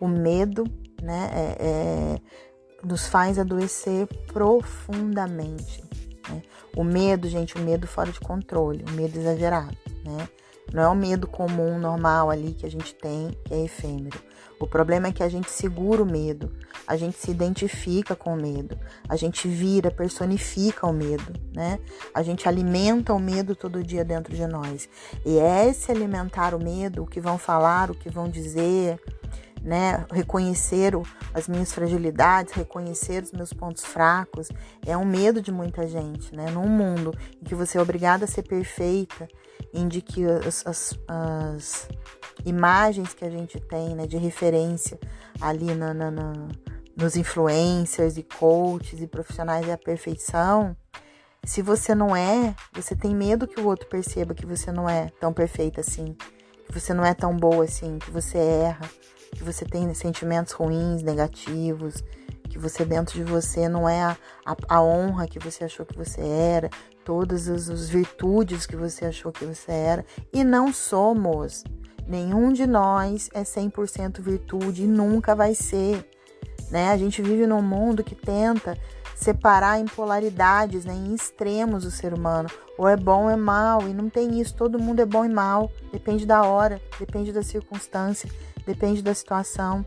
[0.00, 0.64] O medo,
[1.02, 2.16] né, é, é,
[2.86, 5.82] nos faz adoecer profundamente.
[6.28, 6.42] Né?
[6.76, 10.28] O medo, gente, o medo fora de controle, o medo exagerado, né?
[10.72, 14.18] Não é o medo comum, normal ali que a gente tem, que é efêmero.
[14.58, 16.50] O problema é que a gente segura o medo,
[16.86, 21.80] a gente se identifica com o medo, a gente vira, personifica o medo, né?
[22.14, 24.88] A gente alimenta o medo todo dia dentro de nós.
[25.26, 29.00] E é esse alimentar o medo, o que vão falar, o que vão dizer,
[29.62, 30.04] né?
[30.10, 30.92] Reconhecer
[31.32, 34.48] as minhas fragilidades, reconhecer os meus pontos fracos,
[34.84, 36.50] é um medo de muita gente, né?
[36.50, 39.28] Num mundo em que você é obrigada a ser perfeita,
[39.72, 41.88] em que as, as, as
[42.44, 44.98] imagens que a gente tem, né, de referência
[45.40, 46.32] ali na, na, na,
[46.96, 50.76] nos influencers e coaches e profissionais da perfeição,
[51.44, 55.08] se você não é, você tem medo que o outro perceba que você não é
[55.20, 56.14] tão perfeita assim,
[56.66, 58.88] que você não é tão boa assim, que você erra,
[59.32, 62.02] que você tem sentimentos ruins, negativos,
[62.48, 65.96] que você dentro de você não é a, a, a honra que você achou que
[65.96, 66.68] você era,
[67.04, 71.64] todas as, as virtudes que você achou que você era, e não somos.
[72.06, 76.06] Nenhum de nós é 100% virtude e nunca vai ser.
[76.70, 76.90] Né?
[76.90, 78.76] A gente vive num mundo que tenta
[79.14, 80.92] separar em polaridades, né?
[80.92, 82.50] em extremos o ser humano.
[82.76, 84.54] Ou é bom ou é mal, e não tem isso.
[84.54, 85.70] Todo mundo é bom e mal.
[85.92, 88.28] Depende da hora, depende da circunstância
[88.66, 89.84] depende da situação.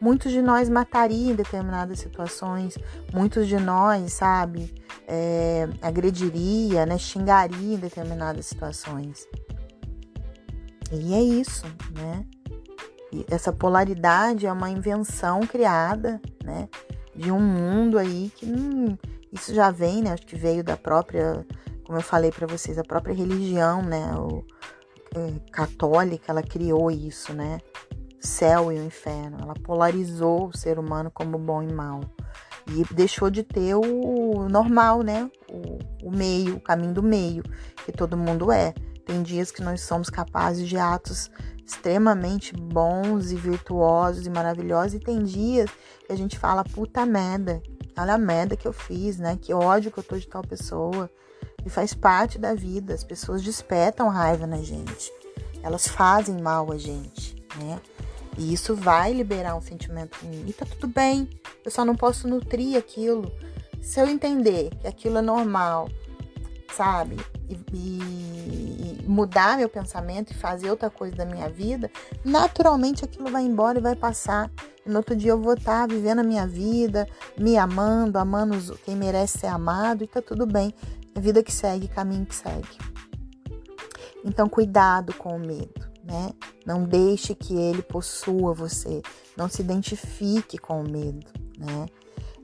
[0.00, 2.78] Muitos de nós matariam em determinadas situações,
[3.12, 4.72] muitos de nós, sabe,
[5.08, 9.26] é, agrediria, né, xingaria em determinadas situações.
[10.92, 11.66] E é isso,
[11.98, 12.24] né?
[13.12, 16.68] E essa polaridade é uma invenção criada, né,
[17.14, 18.96] de um mundo aí que não,
[19.32, 20.12] isso já vem, né?
[20.12, 21.44] Acho que veio da própria,
[21.84, 24.14] como eu falei para vocês, a própria religião, né?
[24.16, 24.44] O,
[25.50, 27.60] católica, ela criou isso, né?
[28.20, 29.38] Céu e o inferno.
[29.40, 32.00] Ela polarizou o ser humano como bom e mal.
[32.66, 35.30] E deixou de ter o normal, né?
[35.50, 37.42] O, o meio, o caminho do meio,
[37.84, 38.74] que todo mundo é.
[39.06, 41.30] Tem dias que nós somos capazes de atos
[41.64, 45.68] extremamente bons e virtuosos e maravilhosos, e tem dias
[46.06, 47.62] que a gente fala, puta merda,
[47.96, 49.38] olha a merda que eu fiz, né?
[49.40, 51.10] Que ódio que eu tô de tal pessoa.
[51.64, 52.94] E faz parte da vida.
[52.94, 55.12] As pessoas despertam raiva na gente.
[55.62, 57.80] Elas fazem mal a gente, né?
[58.36, 60.44] E isso vai liberar um sentimento ruim.
[60.46, 61.28] E tá tudo bem.
[61.64, 63.32] Eu só não posso nutrir aquilo.
[63.82, 65.88] Se eu entender que aquilo é normal,
[66.72, 67.16] sabe?
[67.48, 71.90] E, e, mudar meu pensamento e fazer outra coisa da minha vida,
[72.24, 74.50] naturalmente aquilo vai embora e vai passar.
[74.86, 78.94] E no outro dia eu vou estar vivendo a minha vida, me amando, amando quem
[78.94, 80.72] merece ser amado, e tá tudo bem.
[81.18, 82.68] Vida que segue, caminho que segue.
[84.24, 86.30] Então, cuidado com o medo, né?
[86.66, 89.02] Não deixe que ele possua você.
[89.36, 91.26] Não se identifique com o medo,
[91.58, 91.86] né?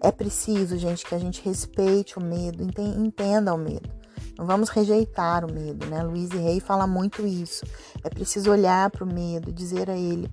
[0.00, 3.88] É preciso, gente, que a gente respeite o medo, entenda o medo.
[4.36, 6.02] Não vamos rejeitar o medo, né?
[6.02, 7.64] Luiz Rey fala muito isso.
[8.02, 10.28] É preciso olhar para o medo, dizer a ele: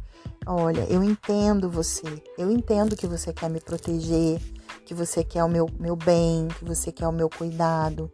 [0.45, 4.41] Olha, eu entendo você, eu entendo que você quer me proteger,
[4.85, 8.11] que você quer o meu, meu bem, que você quer o meu cuidado,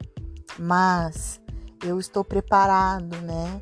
[0.57, 1.39] mas
[1.83, 3.59] eu estou preparado, né?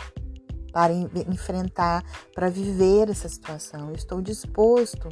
[0.71, 3.89] Para enfrentar, para viver essa situação.
[3.89, 5.10] Eu estou disposto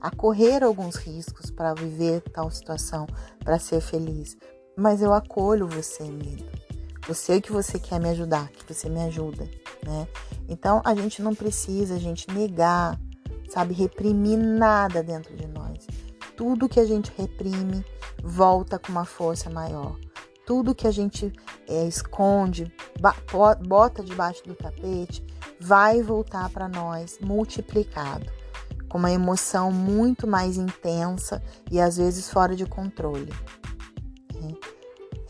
[0.00, 3.06] a correr alguns riscos para viver tal situação,
[3.38, 4.36] para ser feliz.
[4.76, 6.44] Mas eu acolho você, medo.
[7.06, 9.48] Eu sei que você quer me ajudar, que você me ajuda.
[9.84, 10.08] né?
[10.48, 12.98] Então a gente não precisa, a gente negar,
[13.50, 15.86] sabe, reprimir nada dentro de nós.
[16.36, 17.84] Tudo que a gente reprime
[18.22, 19.96] volta com uma força maior.
[20.46, 21.32] Tudo que a gente
[21.68, 22.72] é, esconde,
[23.66, 25.24] bota debaixo do tapete,
[25.60, 28.26] vai voltar para nós multiplicado,
[28.88, 33.32] com uma emoção muito mais intensa e às vezes fora de controle.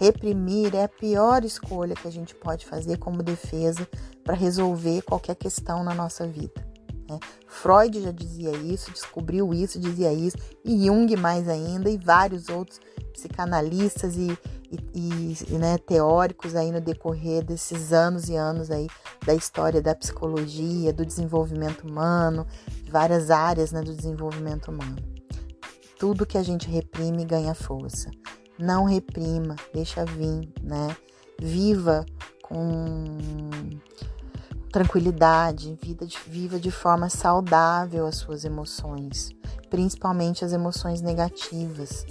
[0.02, 3.86] Reprimir é a pior escolha que a gente pode fazer como defesa
[4.24, 6.71] para resolver qualquer questão na nossa vida.
[7.12, 7.20] Né?
[7.46, 12.80] Freud já dizia isso, descobriu isso, dizia isso, e Jung mais ainda, e vários outros
[13.12, 14.36] psicanalistas e,
[14.94, 18.86] e, e né, teóricos aí no decorrer desses anos e anos aí
[19.24, 22.46] da história da psicologia, do desenvolvimento humano,
[22.90, 24.96] várias áreas né, do desenvolvimento humano.
[25.98, 28.10] Tudo que a gente reprime ganha força.
[28.58, 30.96] Não reprima, deixa vir, né?
[31.40, 32.04] Viva
[32.42, 33.04] com
[34.72, 39.30] tranquilidade, vida de, viva de forma saudável as suas emoções,
[39.68, 42.06] principalmente as emoções negativas.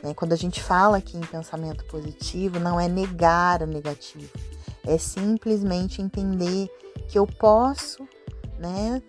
[0.00, 0.14] Né?
[0.14, 4.30] Quando a gente fala aqui em pensamento positivo, não é negar o negativo,
[4.86, 6.70] é simplesmente entender
[7.08, 8.08] que eu posso,
[8.58, 9.02] né,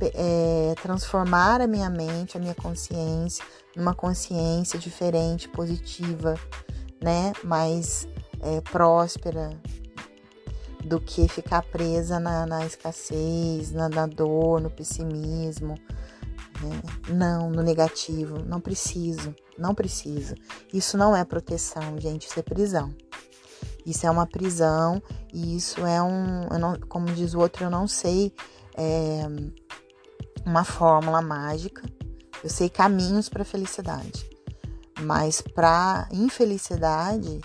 [0.00, 6.34] é, transformar a minha mente, a minha consciência, numa consciência diferente, positiva,
[7.00, 8.08] né, mais
[8.42, 9.50] é, próspera,
[10.86, 15.74] do que ficar presa na, na escassez, na, na, dor, no pessimismo.
[16.62, 16.82] Né?
[17.08, 18.38] Não, no negativo.
[18.46, 20.34] Não preciso, não preciso.
[20.72, 22.94] Isso não é proteção, gente, isso é prisão.
[23.84, 27.86] Isso é uma prisão e isso é um, não, como diz o outro, eu não
[27.86, 28.32] sei
[28.76, 29.22] é,
[30.44, 31.82] uma fórmula mágica.
[32.44, 34.28] Eu sei caminhos para felicidade,
[35.00, 37.40] mas para infelicidade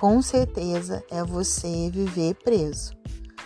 [0.00, 2.94] com certeza é você viver preso.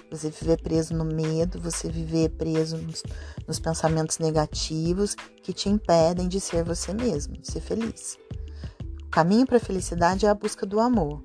[0.09, 3.03] Você viver preso no medo, você viver preso nos,
[3.45, 8.17] nos pensamentos negativos que te impedem de ser você mesmo, de ser feliz.
[9.03, 11.25] O caminho para a felicidade é a busca do amor.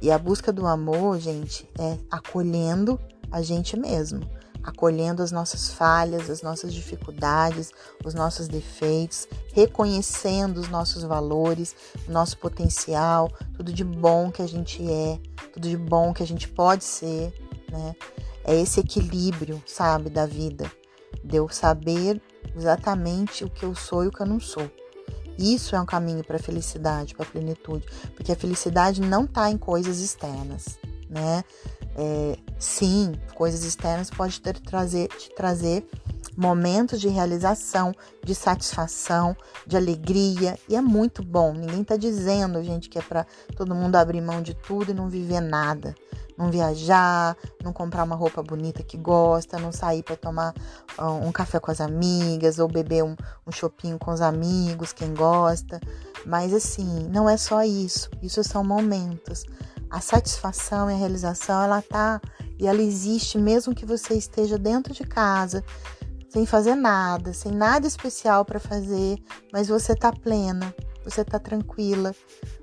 [0.00, 2.98] E a busca do amor, gente, é acolhendo
[3.30, 4.26] a gente mesmo
[4.62, 7.72] acolhendo as nossas falhas, as nossas dificuldades,
[8.04, 11.74] os nossos defeitos, reconhecendo os nossos valores,
[12.08, 15.18] o nosso potencial, tudo de bom que a gente é,
[15.52, 17.32] tudo de bom que a gente pode ser,
[17.70, 17.94] né?
[18.44, 20.70] É esse equilíbrio, sabe, da vida,
[21.22, 22.20] de eu saber
[22.56, 24.70] exatamente o que eu sou e o que eu não sou.
[25.38, 29.50] Isso é um caminho para a felicidade, para a plenitude, porque a felicidade não está
[29.50, 31.44] em coisas externas, né?
[32.02, 35.86] É, sim, coisas externas podem te trazer, te trazer
[36.34, 39.36] momentos de realização, de satisfação,
[39.66, 41.52] de alegria, e é muito bom.
[41.52, 45.10] Ninguém está dizendo, gente, que é para todo mundo abrir mão de tudo e não
[45.10, 45.94] viver nada.
[46.38, 50.54] Não viajar, não comprar uma roupa bonita que gosta, não sair para tomar
[50.98, 53.14] uh, um café com as amigas ou beber um,
[53.46, 55.78] um chopinho com os amigos, quem gosta.
[56.24, 58.08] Mas assim, não é só isso.
[58.22, 59.44] Isso são momentos
[59.90, 62.20] a satisfação e a realização, ela tá
[62.58, 65.64] e ela existe mesmo que você esteja dentro de casa,
[66.28, 69.18] sem fazer nada, sem nada especial para fazer,
[69.52, 70.72] mas você tá plena,
[71.04, 72.14] você tá tranquila,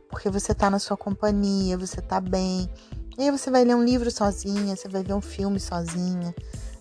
[0.10, 2.70] porque você tá na sua companhia, você tá bem.
[3.18, 6.34] E aí você vai ler um livro sozinha, você vai ver um filme sozinha,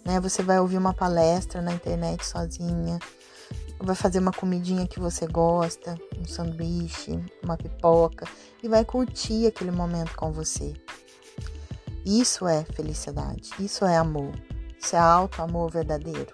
[0.05, 0.21] né?
[0.21, 2.99] Você vai ouvir uma palestra na internet sozinha
[3.79, 8.27] vai fazer uma comidinha que você gosta, um sanduíche, uma pipoca
[8.63, 10.75] e vai curtir aquele momento com você.
[12.05, 14.33] Isso é felicidade, isso é amor,
[14.81, 16.33] isso é alto amor verdadeiro,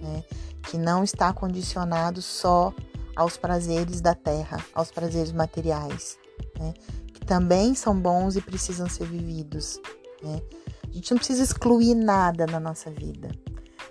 [0.00, 0.22] né?
[0.62, 2.72] Que não está condicionado só
[3.16, 6.18] aos prazeres da terra, aos prazeres materiais,
[6.58, 6.74] né?
[7.12, 9.80] Que também são bons e precisam ser vividos,
[10.22, 10.42] né?
[10.82, 13.30] A gente não precisa excluir nada na nossa vida,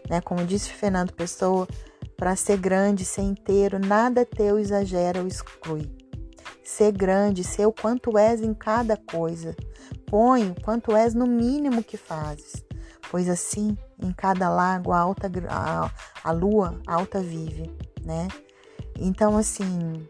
[0.10, 0.22] né?
[0.22, 1.68] Como disse Fernando Pessoa,
[2.24, 5.92] para ser grande, ser inteiro, nada teu exagera ou exclui.
[6.64, 9.54] Ser grande, ser o quanto és em cada coisa.
[10.06, 12.64] Põe o quanto és no mínimo que fazes.
[13.12, 15.92] Pois assim, em cada lago a, alta, a,
[16.24, 17.70] a lua alta vive,
[18.06, 18.30] né?
[18.98, 20.08] Então, assim,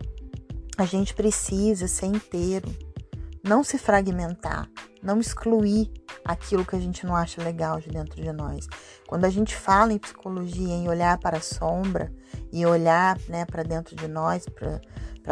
[0.78, 2.70] a gente precisa ser inteiro,
[3.44, 4.70] não se fragmentar,
[5.02, 5.92] não excluir
[6.24, 8.68] aquilo que a gente não acha legal de dentro de nós.
[9.06, 12.12] Quando a gente fala em psicologia, em olhar para a sombra
[12.54, 14.80] e olhar né, para dentro de nós, para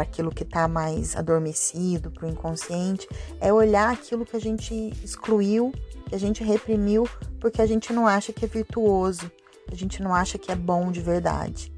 [0.02, 3.08] aquilo que está mais adormecido, para o inconsciente,
[3.40, 5.72] é olhar aquilo que a gente excluiu,
[6.06, 7.08] que a gente reprimiu,
[7.40, 9.32] porque a gente não acha que é virtuoso,
[9.70, 11.72] a gente não acha que é bom de verdade.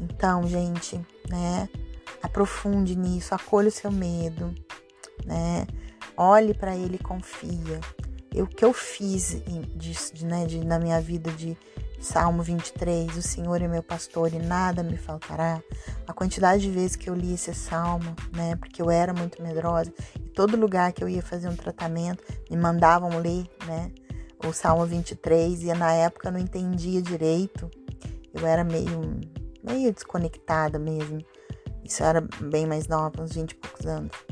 [0.00, 0.98] Então, gente,
[1.28, 1.68] né,
[2.22, 4.54] aprofunde nisso, acolha o seu medo,
[5.24, 5.66] né?
[6.16, 7.80] Olhe para ele e confia.
[8.34, 9.42] o que eu fiz
[9.76, 11.56] de, né, de, na minha vida de
[12.00, 15.62] Salmo 23, o Senhor é meu pastor e nada me faltará.
[16.06, 19.92] A quantidade de vezes que eu li esse salmo, né, porque eu era muito medrosa,
[20.14, 23.90] e todo lugar que eu ia fazer um tratamento, me mandavam ler, né,
[24.46, 27.70] o Salmo 23, e na época eu não entendia direito.
[28.32, 29.20] Eu era meio
[29.66, 31.18] meio desconectada mesmo.
[31.84, 34.25] Isso era bem mais nova, uns 20 e poucos anos.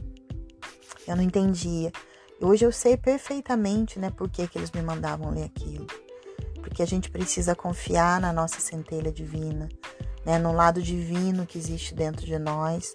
[1.07, 1.93] Eu não entendia.
[2.41, 5.87] Hoje eu sei perfeitamente, né, por que, que eles me mandavam ler aquilo.
[6.61, 9.69] Porque a gente precisa confiar na nossa centelha divina,
[10.25, 12.95] né, no lado divino que existe dentro de nós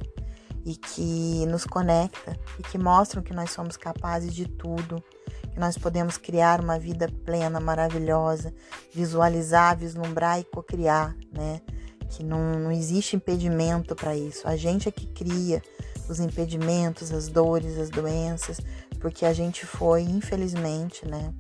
[0.66, 5.04] e que nos conecta e que mostram que nós somos capazes de tudo,
[5.52, 8.54] que nós podemos criar uma vida plena, maravilhosa,
[8.94, 11.62] visualizar, vislumbrar e cocriar, né?
[12.10, 14.48] Que não, não existe impedimento para isso.
[14.48, 15.62] A gente é que cria
[16.10, 18.60] os impedimentos, as dores, as doenças,
[19.00, 21.34] porque a gente foi, infelizmente, né,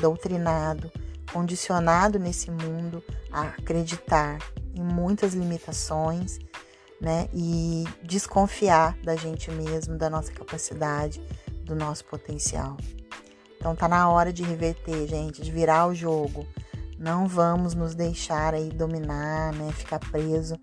[0.00, 0.90] doutrinado,
[1.32, 3.02] condicionado nesse mundo
[3.32, 4.38] a acreditar
[4.74, 6.38] em muitas limitações,
[7.00, 11.20] né, e desconfiar da gente mesmo, da nossa capacidade,
[11.64, 12.76] do nosso potencial.
[13.56, 16.46] Então tá na hora de reverter, gente, de virar o jogo.
[16.98, 20.56] Não vamos nos deixar aí dominar, né, ficar preso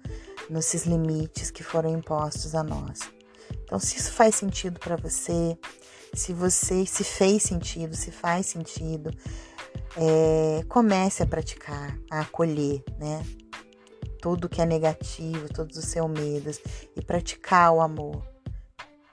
[0.49, 3.16] nesses limites que foram impostos a nós.
[3.63, 5.57] Então, se isso faz sentido para você,
[6.13, 9.11] se você se fez sentido, se faz sentido,
[9.95, 13.25] é, comece a praticar, a acolher, né?
[14.21, 16.59] Tudo que é negativo, todos os seus medos
[16.95, 18.25] e praticar o amor.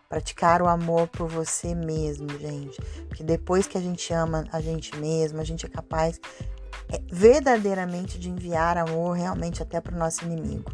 [0.09, 2.81] Praticar o amor por você mesmo, gente.
[3.09, 6.21] Porque depois que a gente ama a gente mesmo, a gente é capaz
[6.89, 10.73] é, verdadeiramente de enviar amor realmente até para o nosso inimigo.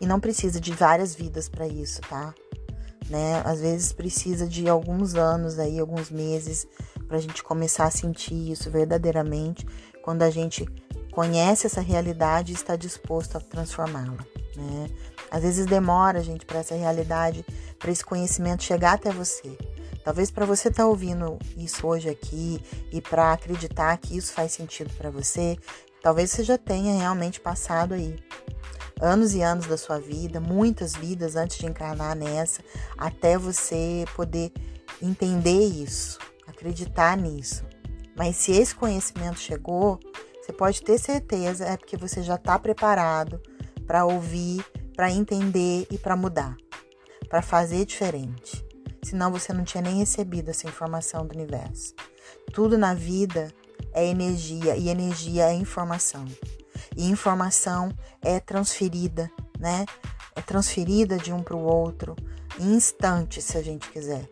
[0.00, 2.34] E não precisa de várias vidas para isso, tá?
[3.08, 3.42] Né?
[3.44, 6.66] Às vezes precisa de alguns anos aí, alguns meses
[7.06, 9.66] para a gente começar a sentir isso verdadeiramente,
[10.02, 10.66] quando a gente
[11.12, 14.88] conhece essa realidade e está disposto a transformá-la, né?
[15.30, 17.44] Às vezes demora, gente, para essa realidade,
[17.78, 19.56] para esse conhecimento chegar até você.
[20.04, 22.62] Talvez para você estar tá ouvindo isso hoje aqui
[22.92, 25.56] e para acreditar que isso faz sentido para você,
[26.02, 28.16] talvez você já tenha realmente passado aí
[29.04, 32.62] anos e anos da sua vida, muitas vidas antes de encarnar nessa,
[32.96, 34.50] até você poder
[35.00, 37.64] entender isso, acreditar nisso.
[38.16, 40.00] Mas se esse conhecimento chegou,
[40.40, 43.40] você pode ter certeza é porque você já está preparado
[43.86, 44.64] para ouvir,
[44.96, 46.56] para entender e para mudar,
[47.28, 48.64] para fazer diferente.
[49.02, 51.94] Senão você não tinha nem recebido essa informação do universo.
[52.52, 53.52] Tudo na vida
[53.92, 56.24] é energia e energia é informação
[56.96, 57.90] e informação
[58.22, 59.84] é transferida, né?
[60.34, 62.16] É transferida de um para o outro
[62.58, 64.28] em instantes, se a gente quiser.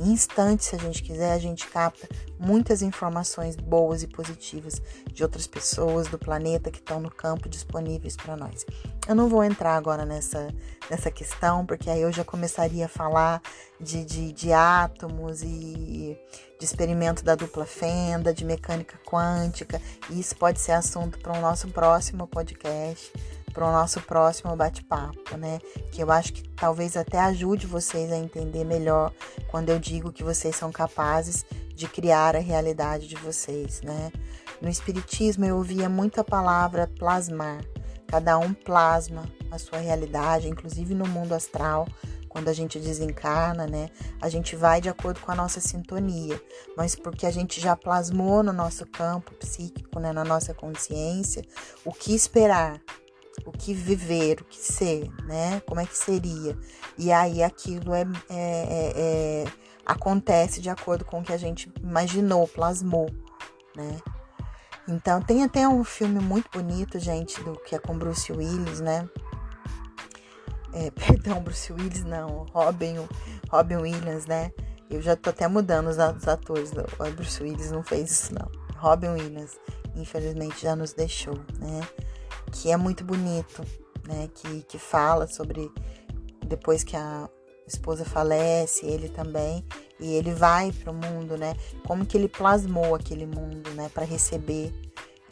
[0.00, 4.80] Em instantes, se a gente quiser, a gente capta muitas informações boas e positivas
[5.12, 8.64] de outras pessoas do planeta que estão no campo disponíveis para nós.
[9.06, 10.48] Eu não vou entrar agora nessa,
[10.88, 13.42] nessa questão, porque aí eu já começaria a falar
[13.78, 16.16] de, de, de átomos e
[16.58, 21.40] de experimento da dupla fenda, de mecânica quântica, e isso pode ser assunto para o
[21.42, 23.12] nosso próximo podcast
[23.50, 25.58] para o nosso próximo bate-papo, né?
[25.90, 29.12] Que eu acho que talvez até ajude vocês a entender melhor
[29.48, 31.44] quando eu digo que vocês são capazes
[31.74, 34.12] de criar a realidade de vocês, né?
[34.60, 37.64] No Espiritismo eu ouvia muita palavra plasmar.
[38.06, 41.86] Cada um plasma a sua realidade, inclusive no mundo astral,
[42.28, 43.90] quando a gente desencarna, né?
[44.20, 46.40] A gente vai de acordo com a nossa sintonia,
[46.76, 50.12] mas porque a gente já plasmou no nosso campo psíquico, né?
[50.12, 51.44] Na nossa consciência,
[51.84, 52.80] o que esperar,
[53.44, 55.60] o que viver, o que ser, né?
[55.66, 56.56] Como é que seria?
[56.98, 59.44] E aí aquilo é, é, é, é,
[59.84, 63.10] acontece de acordo com o que a gente imaginou, plasmou,
[63.74, 63.98] né?
[64.88, 69.08] Então tem até um filme muito bonito, gente, do que é com Bruce Willis, né?
[70.72, 72.96] É, perdão, Bruce Willis não, Robin,
[73.48, 74.52] Robin Williams, né?
[74.88, 76.72] Eu já tô até mudando os atores.
[76.72, 78.50] O Bruce Willis não fez isso, não.
[78.76, 79.56] Robin Williams,
[79.94, 81.80] infelizmente, já nos deixou, né?
[82.50, 83.64] Que é muito bonito,
[84.06, 84.28] né?
[84.34, 85.70] Que, que fala sobre
[86.46, 87.28] depois que a
[87.66, 89.64] esposa falece, ele também,
[89.98, 91.54] e ele vai para o mundo, né?
[91.86, 93.88] Como que ele plasmou aquele mundo, né?
[93.94, 94.72] Para receber,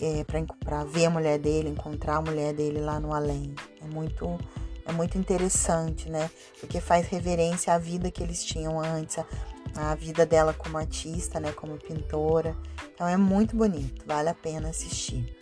[0.00, 0.24] é,
[0.64, 3.54] para ver a mulher dele, encontrar a mulher dele lá no além.
[3.82, 4.38] É muito,
[4.86, 6.30] é muito interessante, né?
[6.60, 9.18] Porque faz reverência à vida que eles tinham antes,
[9.74, 11.50] a vida dela como artista, né?
[11.52, 12.56] Como pintora.
[12.94, 15.36] Então é muito bonito, vale a pena assistir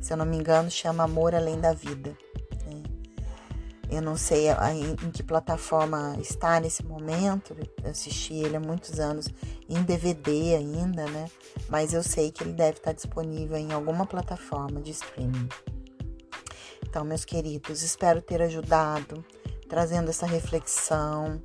[0.00, 2.16] se eu não me engano, chama Amor Além da Vida.
[2.66, 2.82] Né?
[3.90, 7.56] Eu não sei em, que plataforma está nesse momento.
[7.84, 9.28] Eu assisti ele há muitos anos
[9.68, 11.30] em DVD ainda, né?
[11.68, 15.48] Mas eu sei que ele deve estar disponível em alguma plataforma de streaming.
[16.82, 19.24] Então, meus queridos, espero ter ajudado,
[19.68, 21.40] trazendo essa reflexão,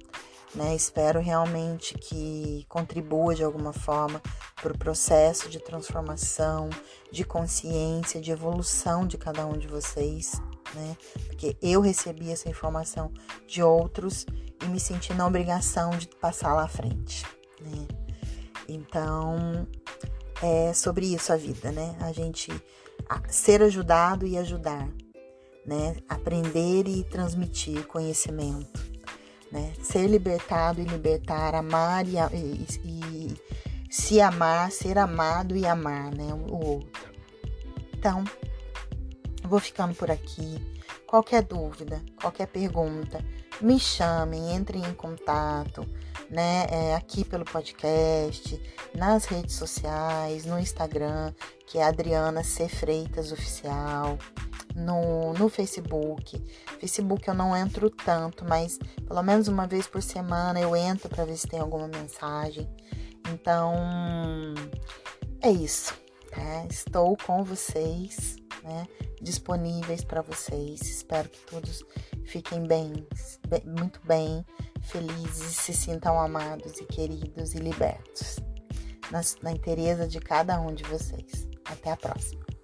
[0.55, 0.73] né?
[0.75, 4.21] Espero realmente que contribua de alguma forma
[4.61, 6.69] para o processo de transformação,
[7.11, 10.41] de consciência, de evolução de cada um de vocês,
[10.73, 10.97] né?
[11.27, 13.11] Porque eu recebi essa informação
[13.47, 14.25] de outros
[14.63, 17.25] e me senti na obrigação de passar lá à frente,
[17.61, 17.87] né?
[18.67, 19.67] Então,
[20.41, 21.95] é sobre isso a vida, né?
[21.99, 22.51] A gente
[23.29, 24.89] ser ajudado e ajudar,
[25.65, 25.97] né?
[26.09, 28.94] Aprender e transmitir conhecimento,
[29.55, 29.71] né?
[29.81, 33.41] Ser libertado e libertar, amar e, e, e
[33.89, 36.33] se amar, ser amado e amar, né?
[36.33, 37.15] O outro.
[37.97, 38.25] Então,
[39.45, 40.61] vou ficando por aqui.
[41.07, 43.23] Qualquer dúvida, qualquer pergunta,
[43.61, 45.87] me chamem, entrem em contato,
[46.29, 46.65] né?
[46.69, 48.61] É, aqui pelo podcast,
[48.93, 51.33] nas redes sociais, no Instagram,
[51.65, 52.67] que é Adriana C.
[52.67, 54.17] Freitas Oficial
[54.75, 56.41] no, no Facebook.
[56.79, 61.25] Facebook eu não entro tanto, mas pelo menos uma vez por semana eu entro para
[61.25, 62.69] ver se tem alguma mensagem.
[63.31, 63.73] Então,
[65.41, 65.93] é isso.
[66.29, 66.65] Tá?
[66.69, 68.87] Estou com vocês, né?
[69.21, 70.81] disponíveis para vocês.
[70.81, 71.83] Espero que todos
[72.25, 73.07] fiquem bem,
[73.47, 74.45] bem, muito bem,
[74.81, 78.37] felizes, se sintam amados e queridos e libertos.
[79.11, 81.47] Na, na interesa de cada um de vocês.
[81.65, 82.54] Até a próxima.